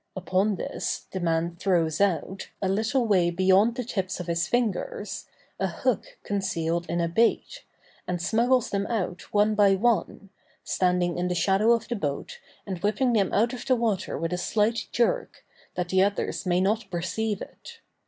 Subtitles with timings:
[0.15, 5.27] Upon this, the man throws out, a little way beyond the tips of his fingers,
[5.59, 7.63] a hook concealed in a bait,
[8.07, 10.31] and smuggles them out one by one,
[10.63, 14.33] standing in the shadow of the boat and whipping them out of the water with
[14.33, 15.45] a slight jerk,
[15.75, 17.77] that the others may not perceive it.